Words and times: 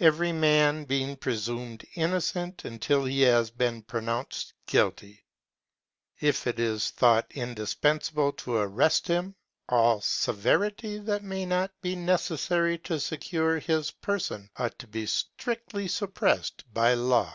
Every 0.00 0.32
man 0.32 0.84
being 0.84 1.16
presumed 1.16 1.86
innocent 1.94 2.66
until 2.66 3.06
he 3.06 3.22
has 3.22 3.48
been 3.50 3.80
pronounced 3.80 4.52
guilty, 4.66 5.24
if 6.20 6.46
it 6.46 6.60
is 6.60 6.90
thought 6.90 7.26
indispensable 7.30 8.32
to 8.32 8.56
arrest 8.56 9.06
him, 9.08 9.34
all 9.66 10.02
severity 10.02 10.98
that 10.98 11.24
may 11.24 11.46
not 11.46 11.70
be 11.80 11.96
necessary 11.96 12.76
to 12.80 13.00
secure 13.00 13.58
his 13.60 13.92
per 13.92 14.18
son 14.18 14.50
ought 14.58 14.78
to 14.80 14.86
be 14.86 15.06
strictly 15.06 15.88
suppressed 15.88 16.62
by 16.74 16.92
law. 16.92 17.34